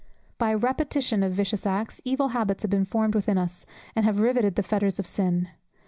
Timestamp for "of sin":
4.97-5.49